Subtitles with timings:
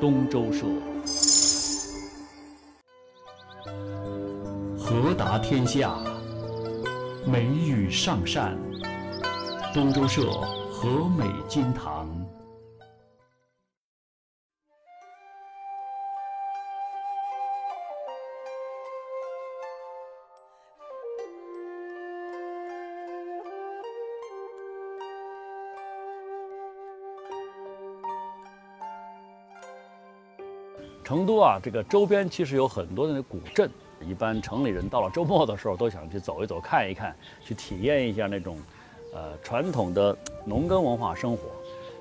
[0.00, 0.64] 东周社。
[4.78, 5.98] 和达天下，
[7.26, 8.56] 美玉上善。
[9.74, 10.30] 东周社
[10.70, 12.08] 和美金堂。
[31.08, 33.70] 成都啊，这个周边其实有很多的那古镇。
[34.06, 38.58] 一般城里人到了周末的时候，都想去走一走、看一看，去体验一下那种，
[39.14, 41.44] 呃，传统的农耕文化生活。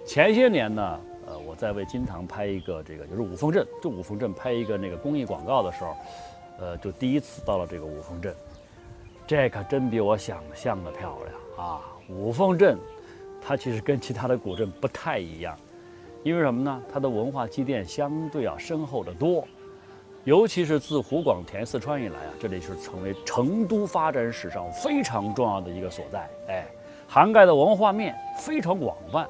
[0.05, 5.95] 前些年呢，呃，我在为金堂拍一个这个，就是五凤镇，就五凤镇拍一个那个公益广告的时候，
[6.59, 8.35] 呃，就第一次到了这个五凤镇。
[9.25, 11.17] 这可真比我想象的漂
[11.55, 11.81] 亮啊！
[12.09, 12.77] 五凤镇，
[13.41, 15.58] 它其实跟其他的古镇不太一样。
[16.27, 16.84] 因为什么呢？
[16.91, 19.47] 它的文化积淀相对要深厚得多，
[20.25, 26.30] 尤其是自湖广填四川以来啊，这里是成为成都发展史上非常重要的一个所在。
[26.50, 26.67] 哎，
[27.08, 29.25] 涵盖的文化面非常广泛。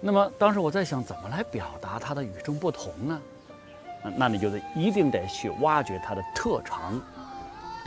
[0.00, 3.20] 那么当时我在想，怎么来表达它的与众不同呢？
[4.16, 6.98] 那你就得一定得去挖掘它的特长。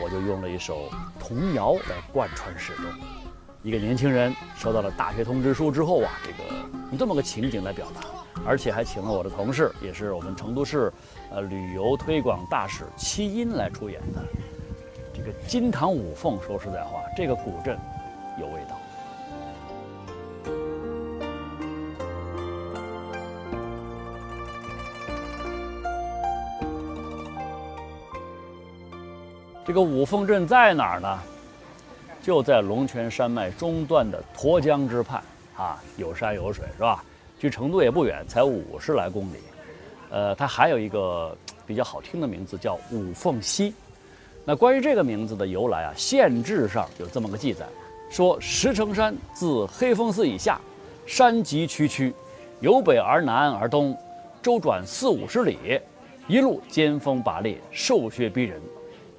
[0.03, 0.87] 我就用了一首
[1.19, 2.85] 童谣来贯穿始终。
[3.63, 6.53] 一个年轻人收到了大学通知书之后啊，这个
[6.89, 8.01] 用这么个情景来表达，
[8.45, 10.91] 而且还请了我的同事，也是我们成都市
[11.31, 14.21] 呃旅游推广大使七音来出演的。
[15.13, 17.79] 这个金堂五凤，说实在话，这个古镇
[18.37, 18.77] 有味道。
[29.65, 31.17] 这个五凤镇在哪儿呢？
[32.23, 35.21] 就在龙泉山脉中段的沱江之畔，
[35.57, 37.03] 啊，有山有水，是吧？
[37.37, 39.37] 距成都也不远，才五十来公里。
[40.09, 41.35] 呃，它还有一个
[41.67, 43.73] 比较好听的名字，叫五凤溪。
[44.45, 47.65] 那关于这个名字的由来啊，县志上有这么个记载，
[48.09, 50.61] 说石城山自黑风寺以下，
[51.05, 52.13] 山急曲曲，
[52.61, 53.97] 由北而南而东，
[54.41, 55.57] 周转四五十里，
[56.29, 58.61] 一路尖峰拔裂，瘦削逼人，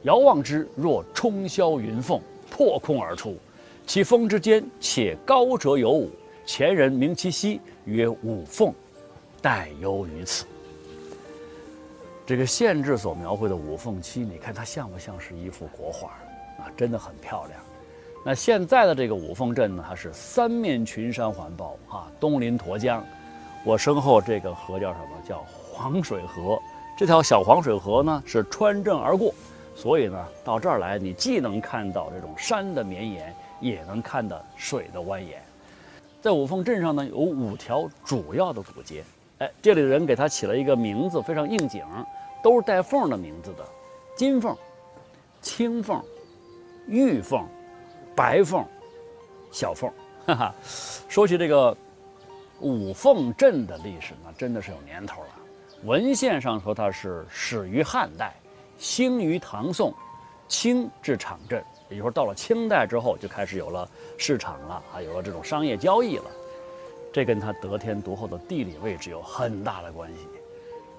[0.05, 2.19] 遥望之若冲霄云凤。
[2.57, 3.37] 破空而出，
[3.85, 6.09] 其峰之间且高者有五。
[6.47, 8.73] 前人名其溪曰五凤，
[9.43, 10.45] 待忧于此。
[12.25, 16.11] 这个县志所描绘的五凤溪，你看它像不像是一幅国画
[16.61, 16.71] 啊？
[16.77, 17.61] 真的很漂亮。
[18.25, 23.05] 那现在的这个五凤镇呢，它是三面群山环抱啊，东临沱江。
[23.65, 25.09] 我身后这个河叫什么？
[25.29, 26.57] 叫黄水河。
[26.97, 29.35] 这条小黄水河呢，是穿镇而过。
[29.75, 35.35] 所以呢，到这儿来，你既能看到这种山的绵延，也能看到水的蜿蜒。
[36.23, 39.05] 在五凤镇上呢，有五条主要的古街。
[39.39, 41.85] 哎，这里的人给它起了一个名字，非常应景，
[42.43, 43.65] 都是带凤的名字的：
[44.17, 44.57] 金凤、
[45.43, 46.01] 青凤、
[46.87, 47.45] 玉凤、
[48.15, 48.65] 白凤、
[49.51, 49.91] 小凤。
[50.25, 50.55] 哈哈，
[51.09, 51.77] 说起这个
[52.61, 55.29] 五凤镇的历史呢，真的是有年头了。
[55.83, 58.33] 文献上说它是始于汉代。
[58.79, 59.93] 兴于唐宋，
[60.49, 66.25] 清至场镇，也就是说，到了清代之后，就开始有了市场了，啊，有了这种商业交易了。
[67.13, 70.29] 这跟它得天独厚的地理位置有很大的关系。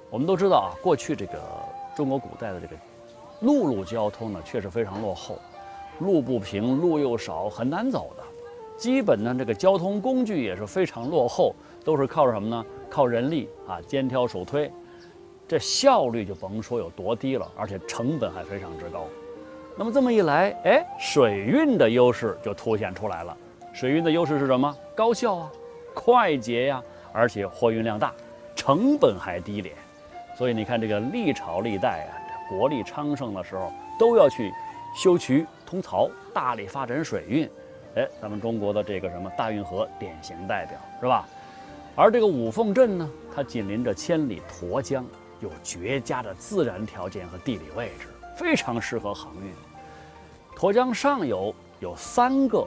[0.10, 1.42] 我们都知道啊，过去这个
[1.96, 2.76] 中国古代的这个
[3.42, 5.38] 陆路交通呢，确实非常落后，
[6.00, 8.24] 路不平，路又少，很难走的。
[8.78, 11.54] 基本呢，这个交通工具也是非常落后，
[11.84, 12.66] 都是靠什么呢？
[12.90, 14.72] 靠人力啊，肩挑手推。
[15.48, 19.06] 这效率就甭说有多低了，而且成本还非常之高。
[19.78, 23.38] 那么这么一来，哎，水运的优势就凸显出来了。
[23.74, 24.76] 水运的优势是什么？
[24.96, 25.52] 高效啊，
[25.94, 28.14] 快捷呀，而且货运量大，
[28.56, 29.76] 成本还低廉。
[30.38, 32.14] 所以你看，这个历朝历代啊，
[32.50, 34.52] 国力昌盛的时候，都要去
[34.96, 37.50] 修渠通槽，大力发展水运。
[37.96, 41.28] 哎，咱们中国的这个什么大运河典型代表是吧？
[41.96, 45.06] 而这个五凤镇呢，它紧邻着千里沱江。
[45.40, 49.52] 有绝佳的自然条件和地理位置，非常适合航运。
[50.58, 52.66] 沱江上游有三个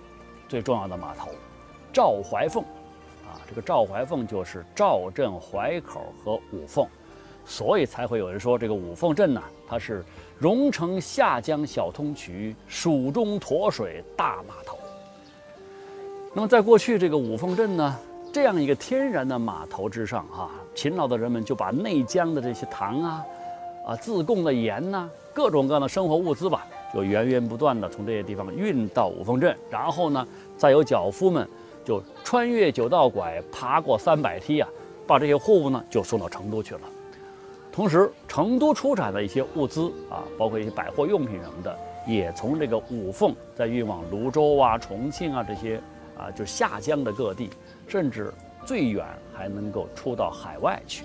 [0.48, 1.30] 最重要的码头：
[1.92, 2.62] 赵怀凤，
[3.24, 6.86] 啊，这个赵怀凤就是赵镇淮口和五凤，
[7.46, 10.04] 所以才会有人说这个五凤镇呢，它是
[10.38, 14.78] 蓉城下江小通衢，蜀中沱水大码头。
[16.34, 17.98] 那么在过去这个五凤镇呢？
[18.32, 23.24] 这样一个天然的码头之上，哈，勤劳的人们就把内江的这些糖啊，
[23.86, 30.26] 啊，自贡的盐呐，各种各样的生活物资吧，就源源不断的从这些地方运到五凤镇，然后呢，
[30.56, 31.48] 再由脚夫们
[31.84, 34.68] 就穿越九道拐，爬过三百梯啊，
[35.06, 36.82] 把这些货物呢就送到成都去了。
[37.72, 45.80] 同时，成都出产的一些物资啊，包括一些百货用品什么的，也从这个五凤再运往泸州啊、重庆啊这些
[46.16, 47.48] 啊，就下江的各地，
[47.88, 48.32] 甚至
[48.64, 49.04] 最远
[49.34, 51.04] 还能够出到海外去。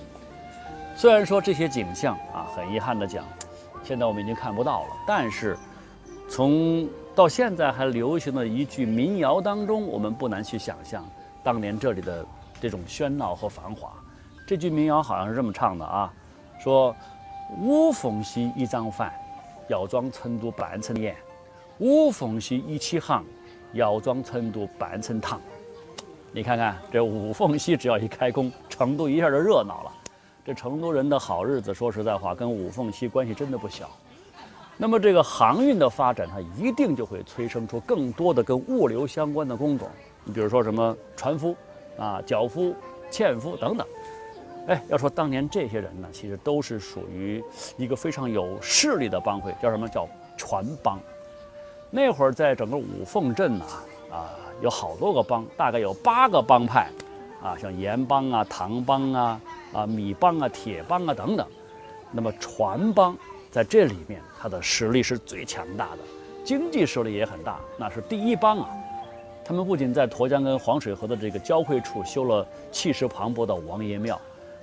[0.96, 3.26] 虽然说这些景象啊，很遗憾的讲，
[3.84, 5.58] 现在我们已经看不到了，但是
[6.30, 11.04] 从到现在还流行的一句民谣当中，我们不难去想象
[11.44, 12.26] 当年这里的
[12.62, 13.92] 这种喧闹和繁华。
[14.46, 16.14] 这句民谣好像是这么唱的啊，
[16.60, 16.96] 说
[17.60, 19.14] 五凤溪一张饭，
[19.70, 21.16] 要装成都半层盐；
[21.80, 23.24] 五凤溪一起航，
[23.72, 25.40] 要装成都半层糖。
[26.36, 29.92] 你看看这五凤溪，只要一开工，成都一下就热闹了。
[30.44, 33.88] 这成都人的好日子，说实在话，跟五凤溪关系真的不小。
[34.76, 39.88] 那么这个航运的发展，它一定就会催生出更多的跟物流相关的工种。
[40.24, 41.56] 你比如说什么船夫
[42.00, 42.74] 啊、脚夫、
[43.12, 43.86] 纤夫等等。
[44.66, 47.44] 哎，要说当年这些人呢，其实都是属于
[47.78, 51.00] 一个非常有势力的帮会，叫什么叫船帮。
[51.92, 53.66] 那会儿在整个五凤镇呐，
[54.14, 54.30] 啊，
[54.62, 56.88] 有好多个帮，大概有八个帮派，
[57.42, 59.42] 啊，像盐帮啊、糖帮啊、
[59.74, 61.46] 啊米帮啊、铁帮啊等等。
[62.12, 63.18] 那么船帮。
[63.52, 66.00] 在这里面，它的实力是最强大的，
[66.44, 68.68] 经济实力也很大，那是第一帮啊。
[69.46, 74.20] 他们不仅在沱江跟黄水河的这个交汇处修了气势磅礴的王爷庙，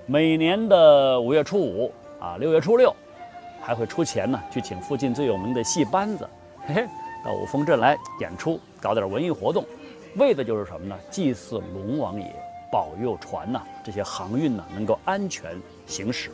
[0.07, 2.93] 每年的五月初五啊、六月初六，
[3.61, 6.29] 还会出钱呢，去请附近最有名的戏班子，
[6.67, 6.89] 嘿嘿，
[7.25, 9.65] 到五峰镇来演出，搞点文艺活动，
[10.17, 10.99] 为的就是什么呢？
[11.11, 12.35] 祭祀龙王爷，
[12.73, 16.31] 保佑船呐这些航运呢能够安全行驶。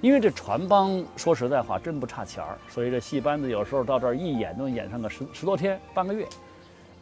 [0.00, 6.24] 因为这船帮说实在话真不差钱儿，所以这戏班子有时候到这儿一演都能演上个十十多天半个月。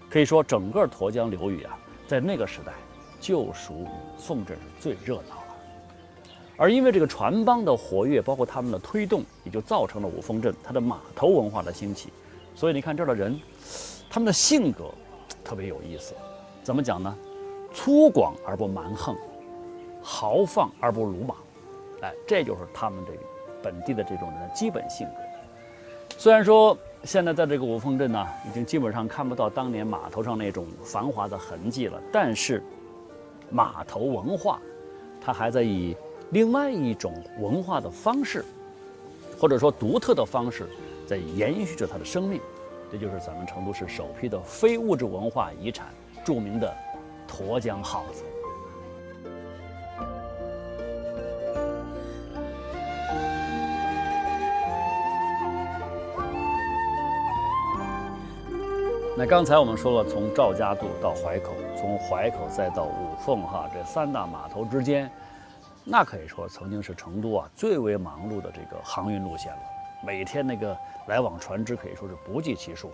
[0.08, 2.72] 可以说整个沱江流域啊，在那个时代
[3.20, 5.42] 就属五凤镇是最热闹了。
[6.56, 12.10] 而因为这个船帮的活跃，包括他们的推动，也就造成了五凤镇它的码头文化的兴起。
[12.56, 13.38] 所以你看这儿的人，
[14.10, 14.86] 他们的性格
[15.44, 16.14] 特别有意思。
[16.62, 17.14] 怎么讲呢？
[17.74, 19.14] 粗犷而不蛮横，
[20.02, 21.36] 豪放而不鲁莽。
[22.00, 23.18] 哎，这就是他们这个
[23.62, 25.12] 本地的这种人的基本性格。
[26.16, 32.62] 虽然说现在在这个五峰镇呢，已经基本上看不到当年码头上那种繁华的痕迹了，但是
[33.50, 34.58] 码头文化，
[35.20, 35.94] 它还在以
[36.30, 38.42] 另外一种文化的方式，
[39.38, 40.66] 或者说独特的方式，
[41.06, 42.40] 在延续着它的生命。
[42.90, 45.86] 这就是咱们成都市首批的非物质文化遗产，
[46.24, 46.76] 著名的
[47.28, 48.24] 沱江号子。
[59.18, 65.10] 那刚才我们说了，从赵家渡到淮口，从淮口再到五凤，哈，这三大码头之间，
[65.84, 69.75] 那可以说曾经是成都啊最为忙碌的这个航运路线了。
[70.06, 70.76] 每天那个
[71.08, 72.92] 来往船只可以说是不计其数。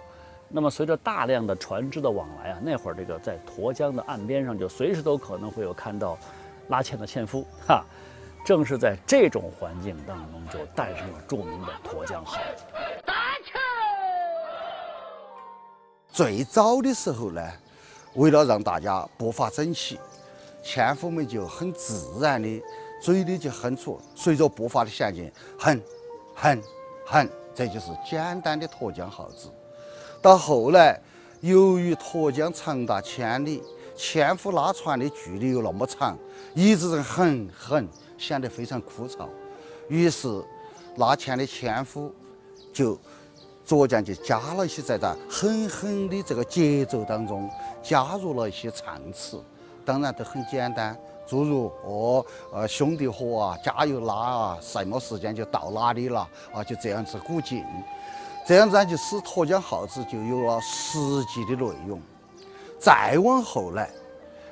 [0.49, 6.17] 那么随着大量的船只的往来啊，那会儿这个在沱江的岸边上，就随时都可能会有看到
[6.69, 7.85] 拉纤的纤夫，哈。
[8.44, 12.64] 正是在这种环境当中，就诞生了著名的沱江号子。
[16.08, 17.41] 最早的时候呢，
[18.15, 19.97] 为了让大家步伐整齐，
[20.61, 22.62] 纤夫们就很自然的
[23.00, 25.81] 嘴里就哼出，随着步伐的前进，哼，
[26.34, 26.60] 哼，
[27.06, 29.49] 哼，这就是简单的沱江号子。
[30.21, 31.01] 到后来，
[31.41, 33.63] 由于沱江长达千里，
[33.94, 36.19] 纤夫拉船的距离又那么长，
[36.55, 39.27] 一直在哼哼，显得非常枯燥。
[39.89, 40.43] 于是，
[40.97, 42.13] 拉纤的纤夫
[42.73, 42.99] 就。
[43.65, 47.49] 逐渐就加了一些在这哼哼的这个节奏当中，
[47.81, 49.41] 加入了一些唱词，
[49.85, 57.64] 当然都很简单，诸如哦呃兄弟伙啊，加油拉啊，什么时间就到哪里了啊，就这样子鼓劲，
[58.46, 62.00] 这样子呢就使沱江号子就有了实际的内容。
[62.79, 63.91] 再往后来，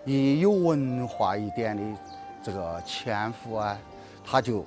[0.05, 2.01] 一有文化一点的
[2.43, 3.77] 这个纤夫啊，
[4.25, 4.65] 他就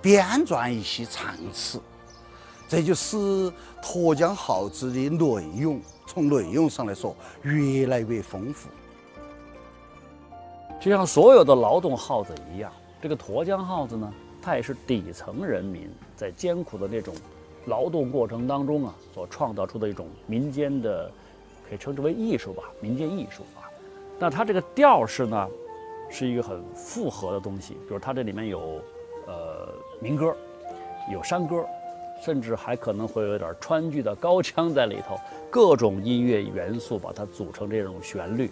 [0.00, 1.80] 编撰一些唱词。
[2.66, 8.68] 这就使沱江号子的内容，从内容上来说越来越丰富。
[10.80, 12.72] 就像所有的劳动号子一样，
[13.02, 14.10] 这个沱江号子呢，
[14.40, 17.14] 它也是底层人民在艰苦的那种
[17.66, 21.10] 劳动过程当中啊，所创造出的一种民间的，
[21.68, 23.68] 可以称之为艺术吧，民间艺术啊。
[24.18, 25.48] 那它这个调式呢，
[26.08, 28.80] 是一个很复合的东西，比如它这里面有
[29.26, 29.68] 呃
[30.00, 30.34] 民歌，
[31.12, 31.64] 有山歌。
[32.22, 35.18] 甚至还可能会有点川剧的高腔在里头，
[35.48, 38.50] 各种音乐元素把它组成这种旋律，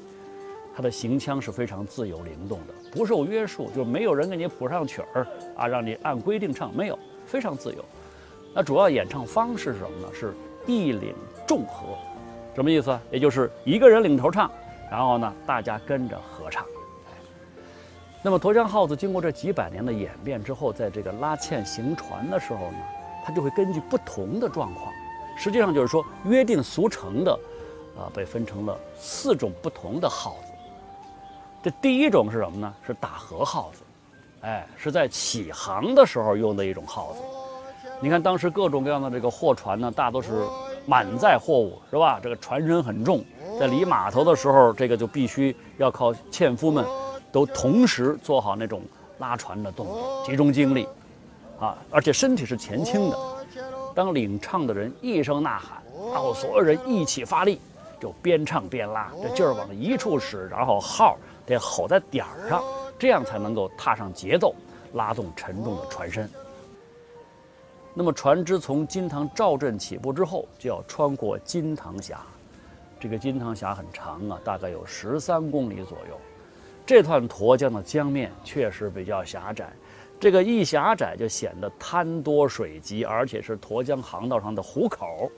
[0.79, 7.85] 它的行腔是非常自由灵动的，不受约束，就是没有人给你谱上曲儿啊，让你按规定唱，没有，非常自由。
[8.55, 10.09] 那主要演唱方式是什么呢？
[10.15, 10.33] 是
[10.69, 11.17] 一领
[11.49, 11.99] 众和，
[12.55, 12.97] 什么意思？
[13.11, 14.49] 也就是一个人领头唱，
[14.89, 16.65] 然后呢，大家跟着合唱。
[18.23, 22.79] 那么沱江号子经过这几百年的演变之后，在这个拉纤行船的时候呢，
[23.25, 24.93] 它就会根据不同的状况，
[25.37, 27.33] 实际上就是说约定俗成的，
[27.99, 30.48] 啊，被分成了四种不同的号子。
[31.63, 32.75] 这第一种是什么呢？
[32.87, 33.83] 是打河号子，
[34.43, 37.21] 哎，是在起航的时候用的一种号子。
[38.01, 40.47] 你看当时各种各样的这个货船呢，大都是
[40.87, 42.21] 满载货物，是吧？
[42.23, 43.25] 这个船身很重，
[43.59, 46.85] 在离码头的时候，这个就必须要靠纤夫们。
[47.31, 48.81] 都同时做好那种
[49.19, 50.89] 拉船的动作，集中精力，
[51.61, 53.19] 啊，而且身体是前倾的。
[53.95, 57.61] 当领唱的人一声呐喊，然后所有人一起发力，
[58.01, 62.63] 就边唱边拉，这劲儿往一处使，然后号得吼在点儿上，
[62.99, 64.55] 这样才能够踏上节奏，
[64.95, 66.29] 拉动沉重的船身。
[67.95, 72.21] 那么船只从金堂赵镇起步之后，就要穿过金堂峡。
[73.01, 76.19] 这个金堂峡很长啊，大概有十三公里左右。
[76.87, 79.73] 这段沱江的江面确实比较狭窄，
[80.19, 85.31] 这个一狭窄就显得滩多水急，而且是沱江航道上的虎口。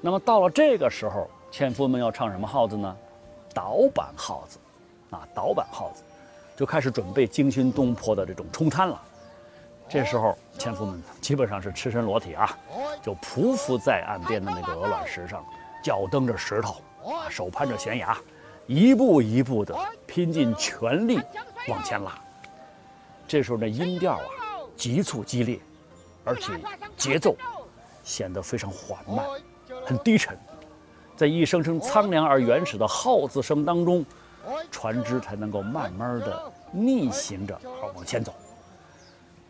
[0.00, 2.96] 那么到了这个时候，纤夫们要唱什么号子呢？
[3.54, 4.58] 导板号子，
[5.10, 6.02] 啊，导板号子，
[6.56, 9.02] 就开始准备惊心动魄的这种冲滩了。
[9.88, 12.56] 这时候，纤夫们基本上是赤身裸体啊，
[13.02, 15.44] 就匍匐在岸边的那个鹅卵石上，
[15.82, 18.16] 脚蹬着石头，啊，手攀着悬崖。
[18.66, 19.74] 一步一步的
[20.06, 21.18] 拼尽全力
[21.68, 22.20] 往前拉，
[23.26, 24.24] 这时候的音调啊
[24.76, 25.58] 急促激烈，
[26.22, 26.52] 而且
[26.94, 27.34] 节奏
[28.04, 29.26] 显得非常缓慢，
[29.86, 30.38] 很低沉，
[31.18, 34.06] 在一声声苍凉而原始的号子声当中，
[34.70, 38.32] 船只才能够慢慢的逆行着而往前走。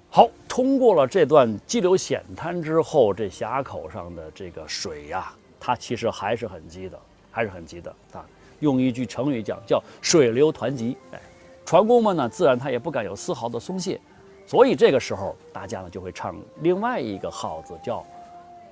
[0.09, 6.99] 好，通过了这段激流险滩之后，这峡口上的这个水呀，它其实还是很急的，
[7.31, 8.25] 还是很急的啊。
[8.61, 10.97] 用一句成语讲，叫水流湍急。
[11.13, 11.21] 哎，
[11.67, 14.01] 船工们呢，自然他也不敢有丝毫的松懈，
[14.47, 18.03] 所以这个时候，大家呢就会唱另外一个号子，叫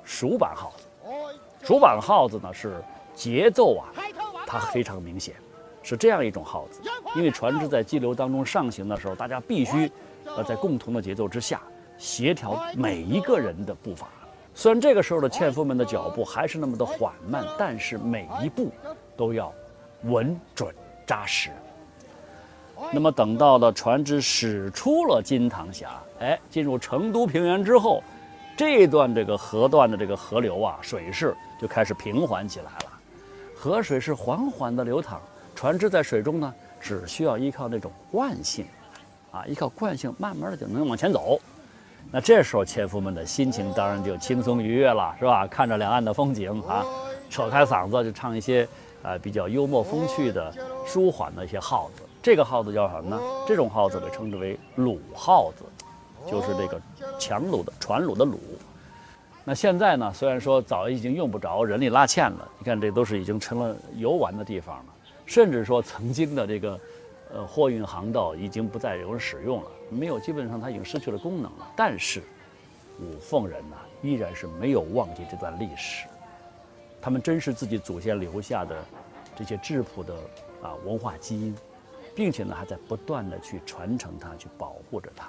[0.02, 0.85] 蜀板号子。
[1.66, 2.80] 蜀板号子呢是
[3.14, 3.88] 节奏啊，
[4.46, 5.34] 它非常明显，
[5.82, 6.80] 是这样一种号子。
[7.16, 9.90] 因为船只在激流当中上行的时候，大家必须
[10.24, 11.60] 呃在共同的节奏之下，
[11.98, 14.06] 协调每一个人的步伐。
[14.54, 18.70] 虽然这个时候的纤夫们的脚步还是那么的缓慢，但是每一步
[19.16, 19.52] 都要。
[20.02, 20.72] 稳准
[21.06, 21.50] 扎实。
[22.92, 28.04] 那么等到了船只驶出了金堂峡，哎，进入成都平原之后，
[28.56, 32.92] 这段这个河段的这个河流啊，水势就开始平缓起来了。
[33.54, 35.20] 河水是缓缓的流淌，
[35.54, 38.64] 船只在水中呢，只需要依靠那种惯性，
[39.30, 41.38] 啊，依靠惯性，慢慢的就能往前走。
[42.10, 45.46] 那这时候纤夫们的心情当然就轻松愉悦了，是吧？
[45.46, 46.84] 看着两岸的风景啊，
[47.28, 48.66] 扯开嗓子就唱一些。
[49.02, 50.52] 啊，比较幽默风趣的、
[50.84, 53.20] 舒缓的一些号子，这个号子叫什么呢？
[53.46, 55.62] 这种号子被称之为鲁号子，
[56.30, 56.80] 就是这个
[57.18, 58.36] 强橹的船橹的橹。
[59.44, 64.86] 那现在呢，虽然说早已经用不着人力拉纤了，你看这都是已经成了游玩的地方了，
[65.24, 66.80] 甚至说曾经的这个
[67.32, 71.72] 呃货运航道已经不再有人使用了，没有，基本上它已经失去了功能了。
[71.76, 72.20] 但是
[73.00, 76.06] 五凤人呢，依然是没有忘记这段历史。
[77.00, 78.74] 他们珍视自己祖先留下的
[79.36, 80.12] 这些质朴的
[80.60, 81.54] 啊文化基因，
[82.16, 85.28] 并且呢还在不断的去传承它，去保护着它。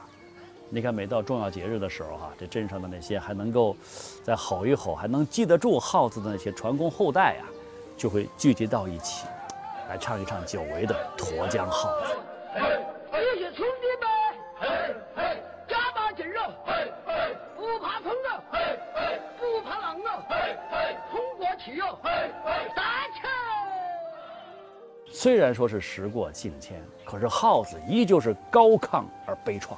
[0.69, 3.73] 你看，每到重要节日的时候哈，这镇上的那些还能够
[4.21, 7.45] 再吼一吼，还能记得住号子的那些船工后代呀，
[7.95, 9.25] 就会聚集到一起，
[9.87, 12.07] 来唱一唱久违的沱江号子。
[13.13, 14.05] 一起兄弟们，
[15.69, 16.51] 加把劲儿啊！
[17.55, 18.43] 不怕疼啊，
[19.39, 20.27] 不怕浪啊，
[21.09, 21.97] 冲过去啊！
[22.75, 23.25] 打球
[25.05, 29.75] 虽然说是时过境迁，可是号子依旧是高亢而悲怆，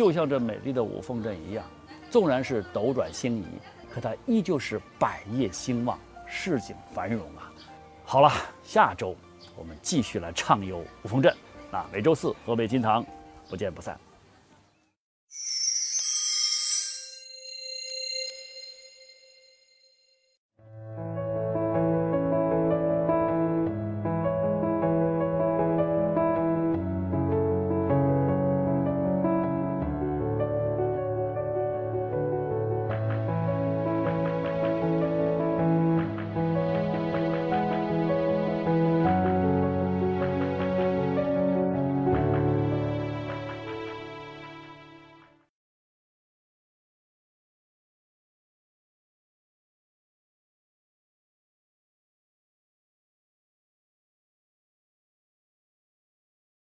[0.00, 1.62] 就像这美丽的五凤镇一样，
[2.10, 3.44] 纵然是斗转星移，
[3.92, 7.52] 可它依旧是百业兴旺，市井繁荣啊！
[8.02, 9.14] 好了，下周
[9.54, 11.36] 我们继续来畅游五凤镇，
[11.70, 13.04] 那每周四河北金堂，
[13.50, 14.00] 不见不散。